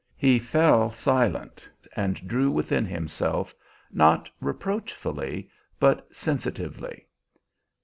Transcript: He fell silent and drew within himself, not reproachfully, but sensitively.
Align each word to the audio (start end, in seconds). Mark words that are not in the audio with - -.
He 0.17 0.39
fell 0.39 0.89
silent 0.89 1.69
and 1.95 2.27
drew 2.27 2.49
within 2.49 2.87
himself, 2.87 3.53
not 3.91 4.31
reproachfully, 4.39 5.47
but 5.79 6.07
sensitively. 6.11 7.05